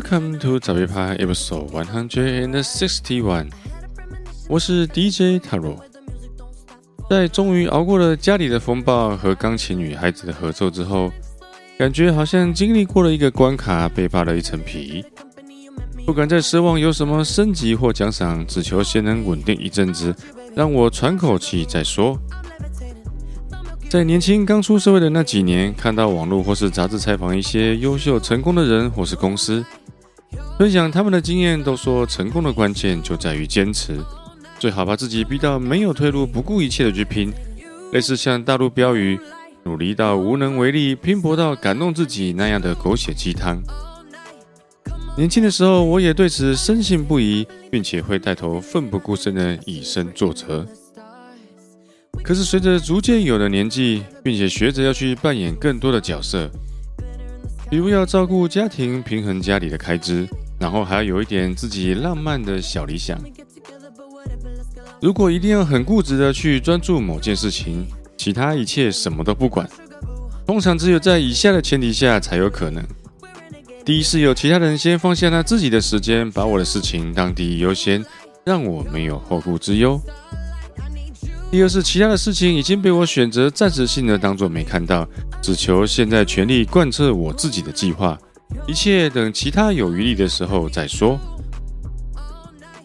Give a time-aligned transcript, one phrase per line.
[0.00, 3.50] Welcome to 早别趴 Episode One Hundred and Sixty One。
[4.48, 5.76] 我是 DJ Taro。
[7.10, 11.12] 在终于熬过了家里的风暴和钢琴与孩子的合奏之后，
[11.78, 15.04] 感觉好像经历过了一个关卡，被扒了一层皮。
[16.06, 20.16] 不敢再奢望有什么升级或奖赏，只求先能稳定一阵子，
[20.54, 22.18] 让我喘口气再说。
[23.90, 29.62] 在年轻刚出社会的那几年，看到网络或是杂志采访一些优秀成功的人或是公司，
[30.60, 33.98] 分享他们的经验，都说成功的关键就在于坚持，
[34.58, 37.32] 最好把自己逼到没有退路，不顾一切的去拼。
[37.92, 39.18] 类似像大陆标语
[39.64, 43.58] “努力到无能为力，拼搏到感动自己”那样的狗血鸡汤。
[45.16, 50.66] 年轻的时候，我也对此深信不疑，并且会带头奋不顾身的以身作则。
[52.22, 56.50] 可是随着逐渐有了年纪，并且学着要去扮演更多的角色，
[57.70, 60.28] 比如要照顾家庭、平衡家里的开支，
[60.60, 63.18] 然后还要有一点自己浪漫的小理想。
[65.00, 67.86] 如果一定要很固执的去专注某件事情，
[68.18, 69.66] 其他一切什么都不管，
[70.46, 72.84] 通常只有在以下的前提下才有可能：
[73.82, 78.04] 第一是有其他人先放下他自己的时间，把我的事情当第一优先，
[78.44, 79.98] 让我没有后顾之忧。
[81.50, 85.08] 第二是其他的事情已经被我选择暂时性的当作没看到，
[85.40, 88.16] 只求现在全力贯彻我自己的计划，
[88.66, 91.18] 一切等其他有余力的时候再说。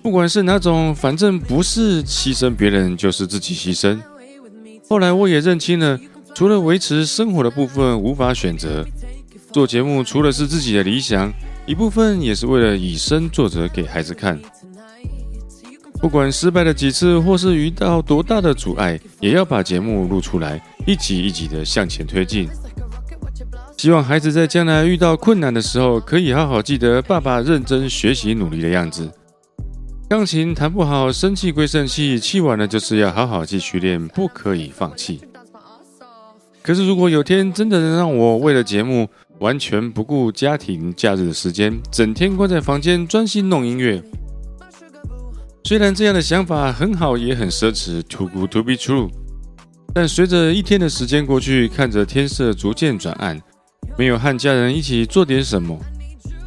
[0.02, 4.00] 不管是哪种，反正不是牺牲别人，就是自己牺牲。
[4.88, 6.00] 后来我也认清了，
[6.36, 8.86] 除了维持生活的部分无法选择，
[9.52, 11.34] 做节目除了是自己的理想，
[11.66, 14.40] 一部分也是为了以身作则给孩子看。
[16.00, 22.48] 不管失败了几次，或是遇到多大的阻碍，也要把节目录出来，一集一集的向前推进。
[23.78, 29.12] 希望孩子在将来遇到困难的时候，可以好好记得爸爸认真学习努力的样子。
[30.10, 35.22] 钢琴弹不好，生气归生气，气完了就是要好好继续练，不可以放弃。
[36.64, 39.08] 可是如果有天真的能让我为了节目
[39.40, 44.02] 完全不顾家庭假日的时间，整天关在房间专心弄音乐。
[45.64, 49.10] 虽然这样的想法很好，也很奢侈，too good to be true。
[49.94, 53.40] 但随着一天的时间过去，看着天色逐渐转暗，
[53.98, 55.80] 没有和家人一起做点什么，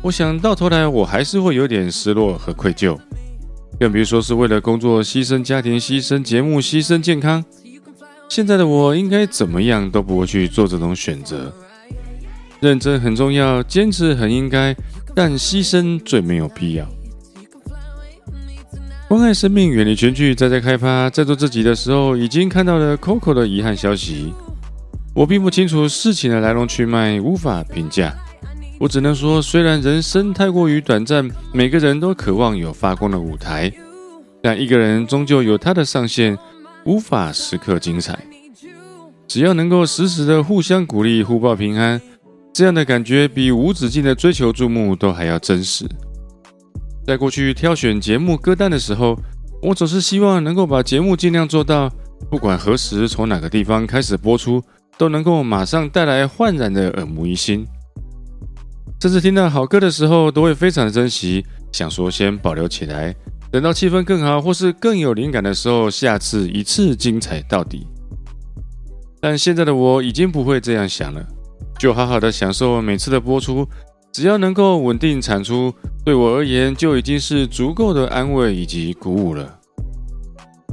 [0.02, 2.98] 我想到头来我还是会有点失落和愧疚。
[3.80, 7.44] 更别说是为了工作牺牲家庭、牺牲节目、牺牲健康。
[8.28, 11.52] 现在的我应该怎么样都不会去做这种选择。
[12.60, 14.74] 认真很重要，坚持很应该，
[15.14, 16.86] 但牺牲最没有必要。
[19.08, 20.34] 关爱生命，远离全剧。
[20.34, 24.34] 在在开趴，在做自己的时候，已经看到了 Coco 的遗憾消息。
[25.18, 28.14] 我并不清楚事情的来龙去脉，无法评价。
[28.78, 33.68] 我只能说，虽然人生太过于短暂，每个人都渴望有发光的舞台，
[34.40, 36.38] 但一个人终究有他的上限，
[36.84, 38.16] 无法时刻精彩。
[39.26, 42.00] 只要能够时时的互相鼓励、互报平安，
[42.52, 45.84] 这样的感觉比无止境的追求注目都还要真实。
[47.04, 49.18] 在过去挑选节目歌单的时候，
[49.60, 51.90] 我总是希望能够把节目尽量做到，
[52.30, 54.62] 不管何时从哪个地方开始播出，
[54.98, 57.64] 都能够马上带来焕然的耳目一新。
[59.00, 63.14] 甚至听到好歌的时候，都会非常的珍惜，想说先保留起来，
[63.50, 67.86] 等到气氛更好或是更有灵感的时候，下次一次精彩到底。
[69.20, 71.24] 但现在的我已经不会这样想了，
[71.78, 73.66] 就好好的享受每次的播出。
[74.10, 75.72] 只要能够稳定产出，
[76.04, 79.60] 对我而言就已经是足够的安慰以及鼓舞了。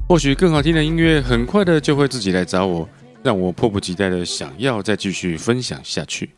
[0.08, 2.88] 或许更好听的音乐很快的就会自己来找我，
[3.26, 6.30] 让我迫不及待的想要再继续分享下去。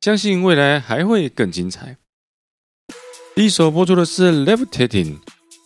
[0.00, 1.96] 相信未来还会更精彩。
[3.36, 5.18] 第一首播出的是《Levitating》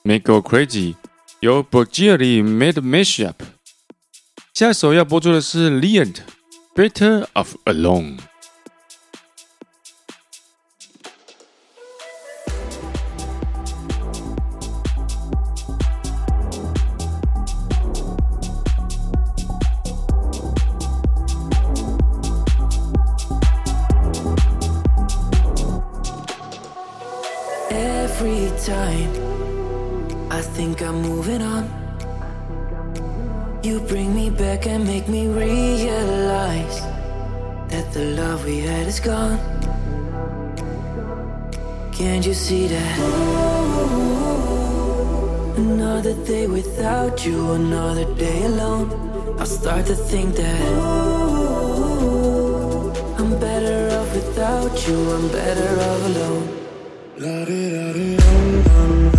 [0.03, 0.97] ，Make Go Crazy，
[1.41, 3.37] 由 Burgieri made mashup。
[4.53, 8.19] 下一首要播出的是 Leant，Better of Alone。
[30.65, 31.65] Think I'm moving on.
[33.63, 36.81] You bring me back and make me realize
[37.69, 39.39] that the love we had is gone.
[41.93, 42.99] Can't you see that?
[45.59, 48.89] Another day without you, another day alone.
[49.39, 50.61] I start to think that
[53.19, 56.64] I'm better off without you, I'm better off alone.
[57.17, 59.14] La-di-da-di-dum-dum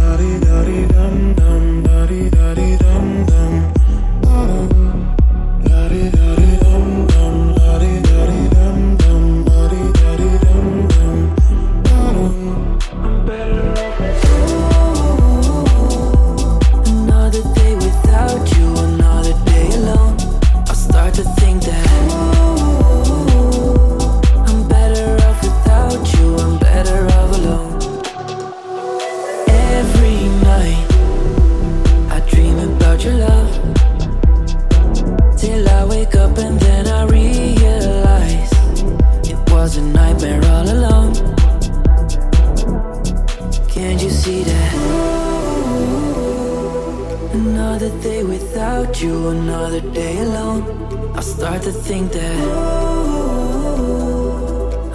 [51.45, 52.39] start to think that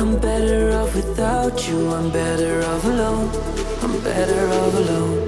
[0.01, 3.29] I'm better off without you, I'm better off alone.
[3.83, 5.20] I'm better off alone.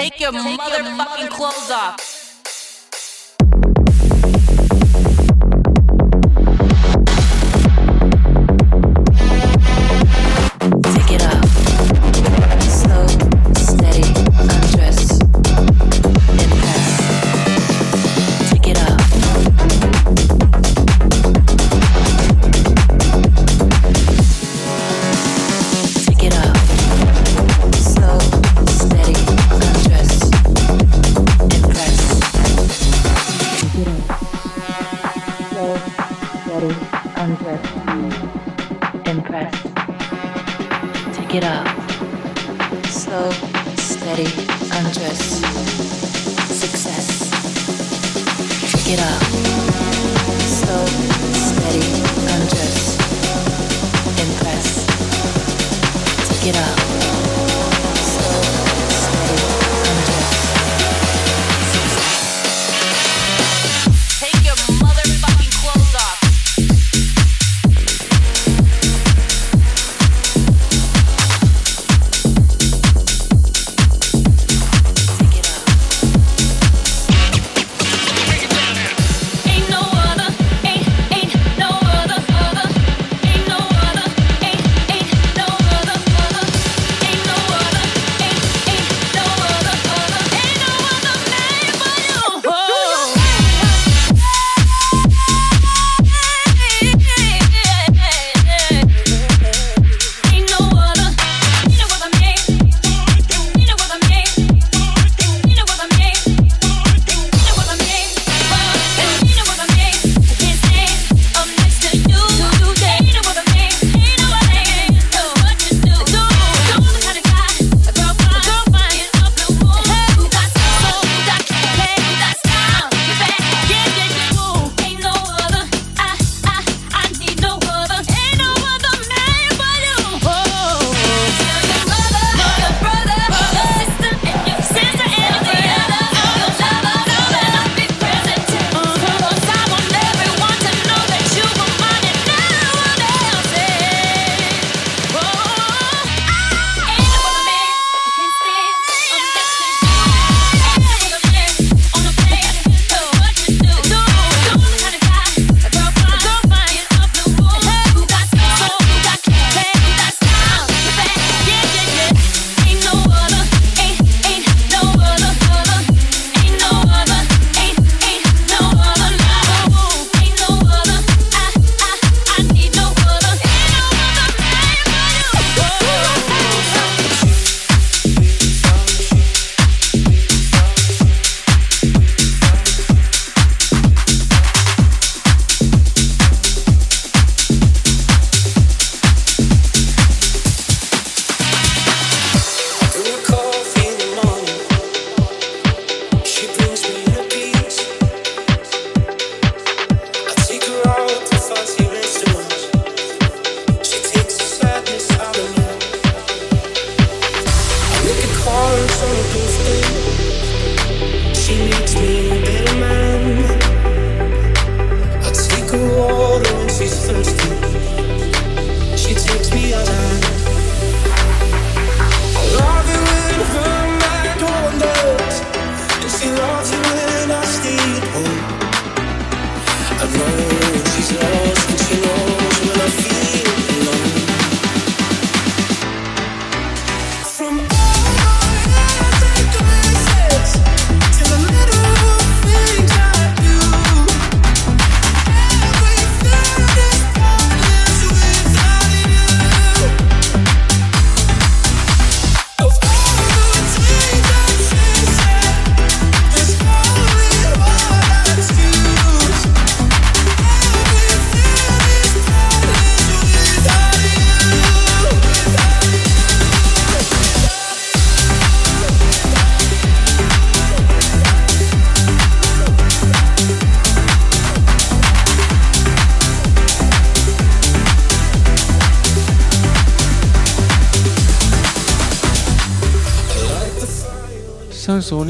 [0.00, 2.19] Take your motherfucking clothes off.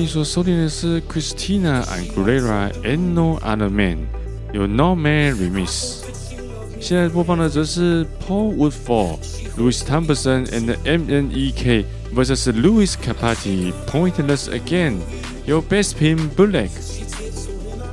[0.01, 3.99] 你所收听的是 Christina Aguilera and No Other Man
[4.51, 5.97] 由 No Man Remix。
[6.81, 9.19] 现在播放的则是 Paul Woodford、
[9.59, 11.85] Louis Thompson and MNEK
[12.15, 14.95] vs Louis Capati Pointless Again
[15.45, 16.71] 由 Bespin Bullock。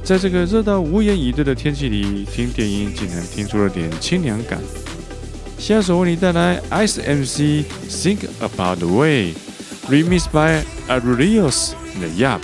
[0.02, 4.62] 在这个热到无言以对的天气里，听电音竟然听出了点清凉感。
[5.58, 9.34] 下首为你带来 Ice MC Think About the Way。
[9.88, 12.42] remixed by Arurios in the Yap.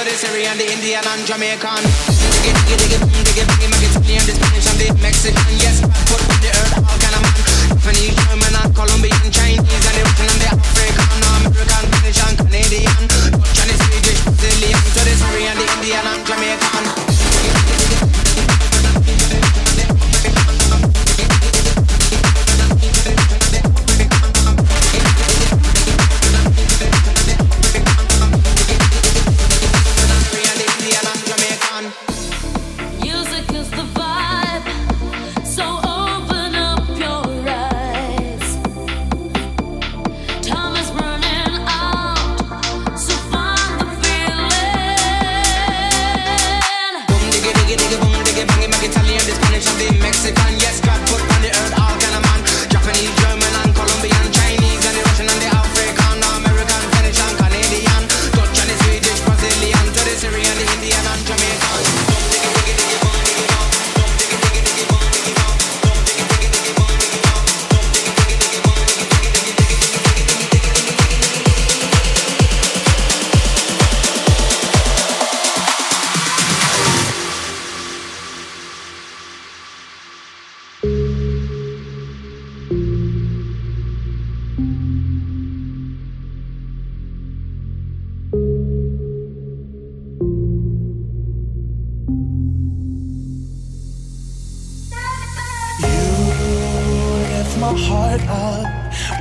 [0.00, 1.84] to the Syrian, the Indian and Jamaican.
[2.40, 5.52] Diggy, diggy, diggy, boom, diggy, biggy, make it Italian, the Spanish and the Mexican.
[5.60, 7.36] Yes, foot on the earth, all kind of man.
[7.68, 13.02] Japanese, German and Colombian, Chinese and the Russian and the African, American, British and Canadian,
[13.28, 16.84] Dutch and the Swedish, Brazilian, to the Syrian, the Indian and Jamaican.
[84.60, 84.66] You
[97.32, 98.68] lift my heart up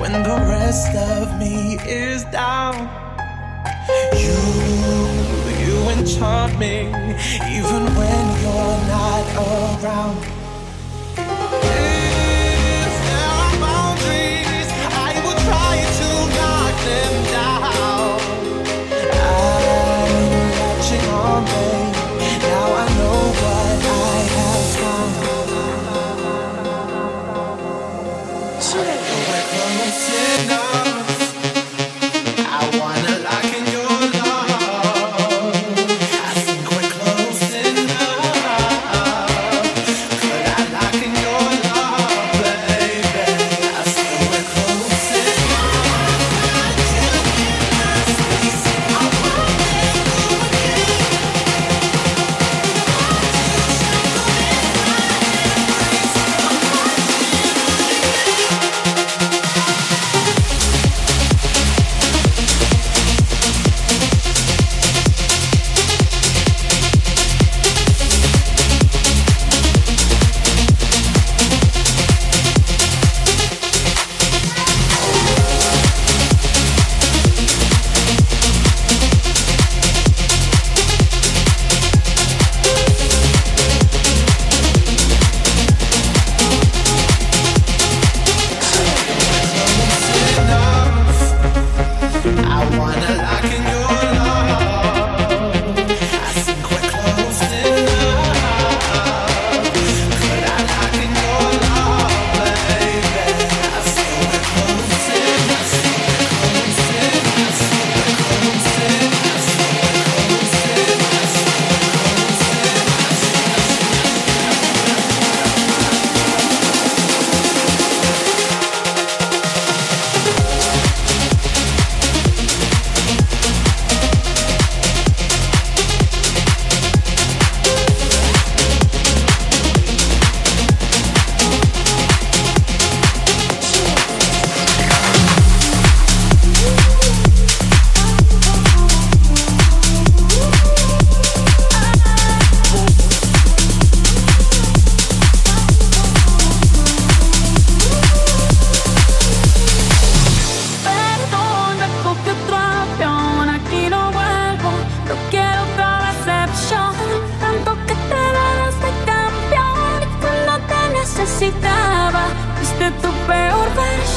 [0.02, 2.90] when the rest of me is down.
[4.14, 4.40] You,
[5.64, 6.90] you enchant me
[7.48, 9.26] even when you're not
[9.84, 10.39] around.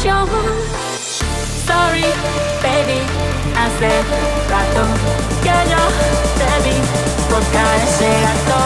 [0.03, 2.03] Sorry,
[2.61, 2.99] baby,
[3.55, 4.03] hace
[4.51, 4.83] rato
[5.45, 5.79] que yo
[6.39, 6.75] te vi
[7.31, 8.59] tocar ese gato.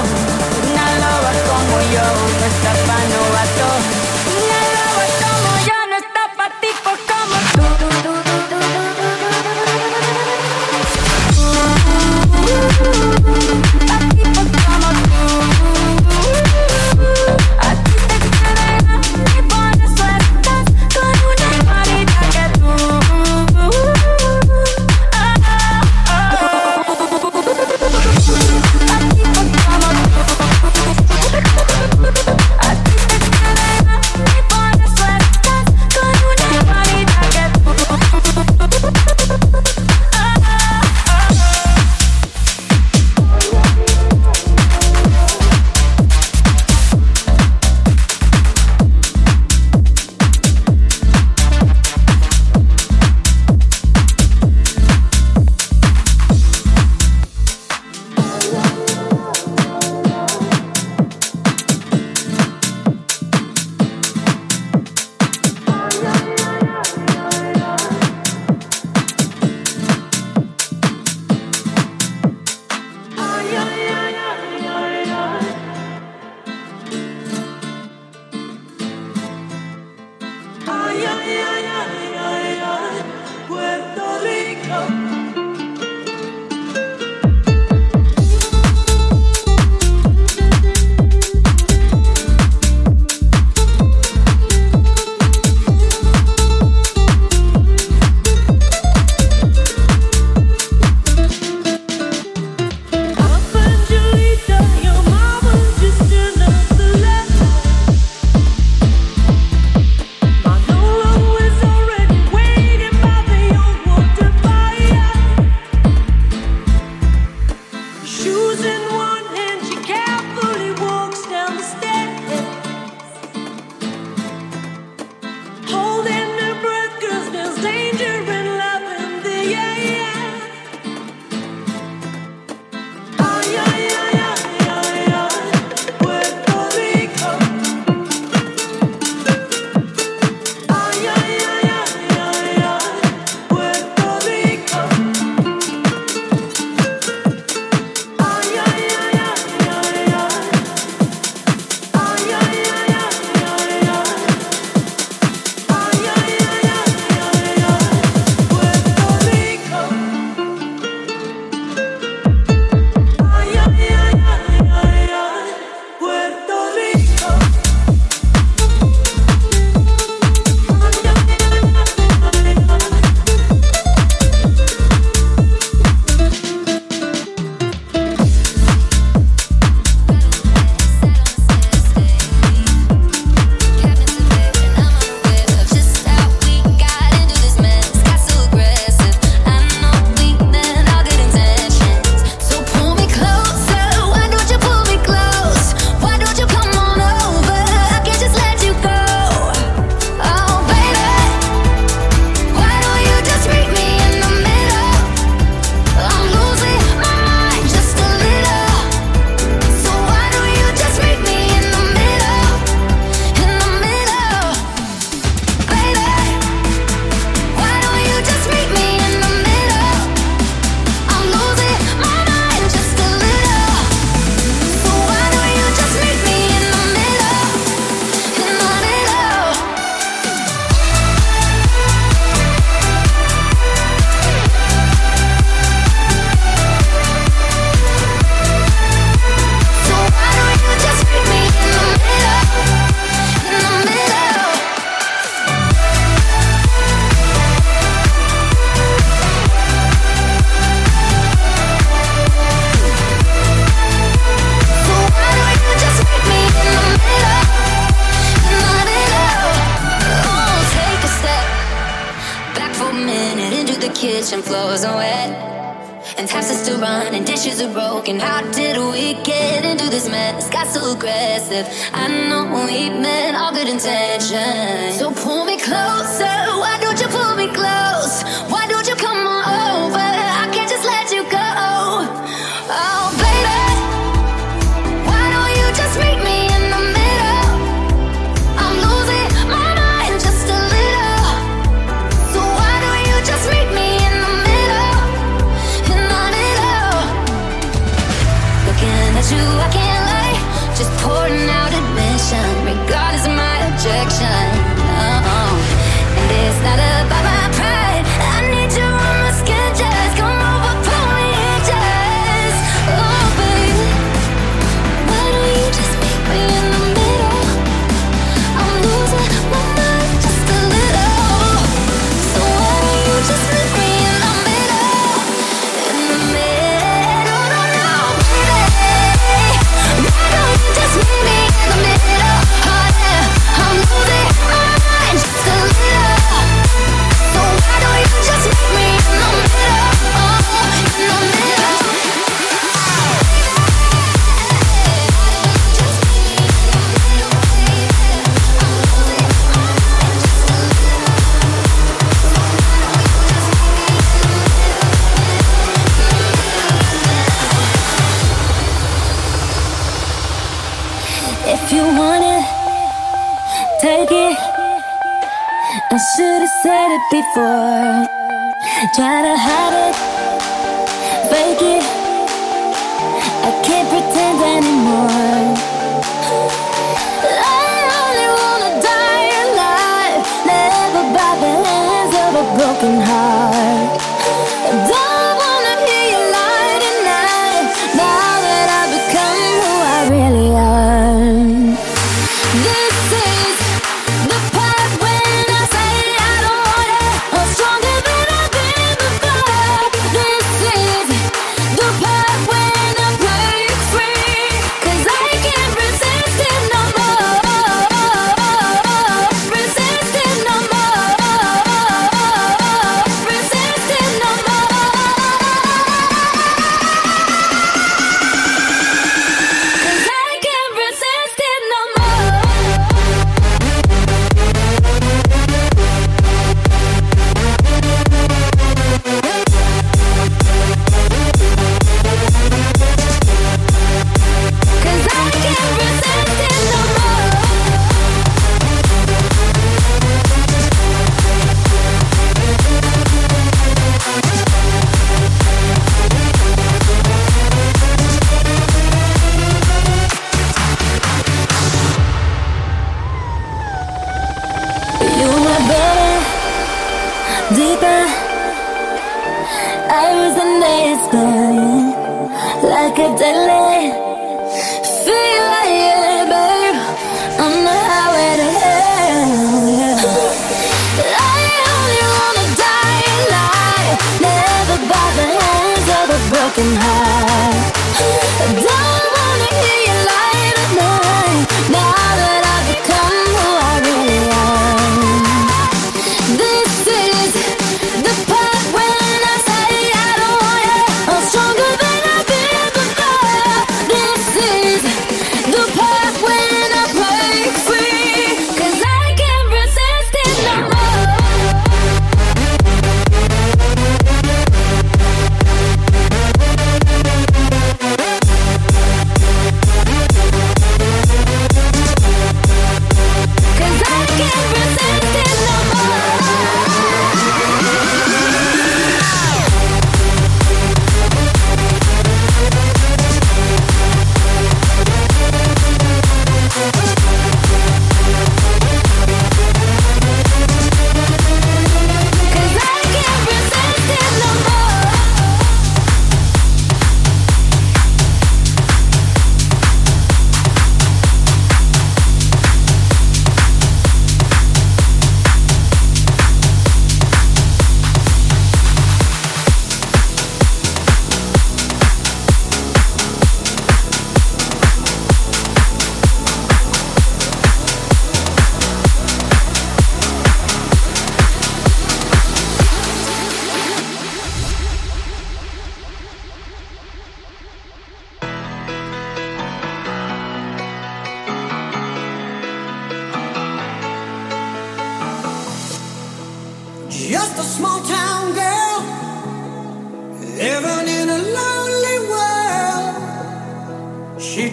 [0.64, 2.06] Una loba como yo,
[2.40, 3.68] no escapa novato.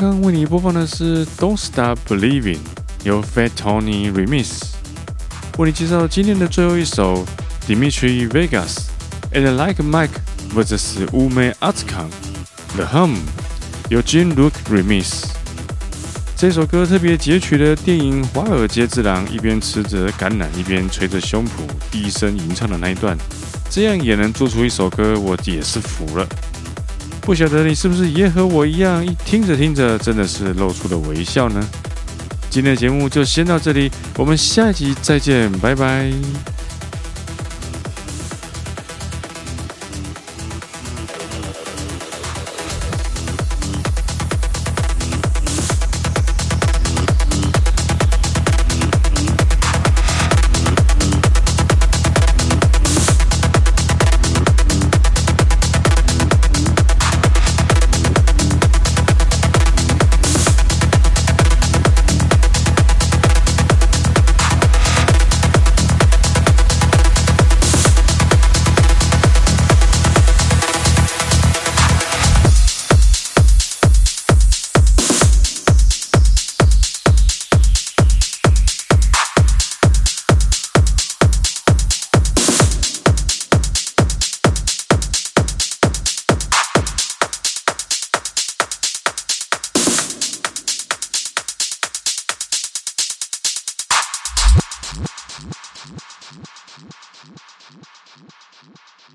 [0.00, 2.54] 刚刚为你播放的是《Don't Stop Believing》，
[3.04, 4.62] 由 Fat Tony Remix。
[5.58, 7.22] 为你介绍今天的最后一首
[7.68, 8.86] ，Dimitri Vegas
[9.34, 10.16] and Like Mike
[10.54, 12.08] vs 乌梅阿兹康，
[12.76, 13.10] 《The Hum》，
[13.90, 15.24] 由 Jean-Luc Remix。
[16.34, 21.50] 这首歌特别截取了电影《华尔街之狼》一边吃着橄榄一边捶着胸脯
[21.90, 23.14] 低声吟唱的那一段，
[23.68, 26.26] 这样也能做出一首歌，我也是服了。
[27.22, 31.64] 不晓得你是不是也和我一样，一听着听着真的是露出了微笑呢？
[32.48, 36.10] 今天的节目就先到这里，我们下一集再见，拜拜。